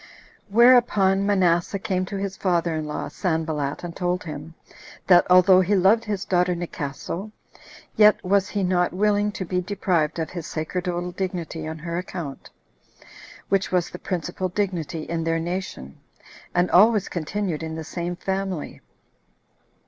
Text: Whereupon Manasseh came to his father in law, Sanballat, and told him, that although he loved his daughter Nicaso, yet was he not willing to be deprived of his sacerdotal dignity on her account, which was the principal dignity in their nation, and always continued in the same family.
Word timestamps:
Whereupon 0.49 1.27
Manasseh 1.27 1.77
came 1.77 2.05
to 2.07 2.17
his 2.17 2.35
father 2.35 2.73
in 2.73 2.87
law, 2.87 3.07
Sanballat, 3.07 3.83
and 3.83 3.95
told 3.95 4.23
him, 4.23 4.55
that 5.05 5.27
although 5.29 5.61
he 5.61 5.75
loved 5.75 6.05
his 6.05 6.25
daughter 6.25 6.55
Nicaso, 6.55 7.31
yet 7.95 8.17
was 8.25 8.49
he 8.49 8.63
not 8.63 8.93
willing 8.93 9.31
to 9.33 9.45
be 9.45 9.61
deprived 9.61 10.17
of 10.17 10.31
his 10.31 10.47
sacerdotal 10.47 11.11
dignity 11.11 11.67
on 11.67 11.77
her 11.77 11.99
account, 11.99 12.49
which 13.49 13.71
was 13.71 13.91
the 13.91 13.99
principal 13.99 14.49
dignity 14.49 15.03
in 15.03 15.23
their 15.23 15.39
nation, 15.39 15.99
and 16.55 16.71
always 16.71 17.07
continued 17.07 17.61
in 17.61 17.75
the 17.75 17.83
same 17.83 18.15
family. 18.15 18.81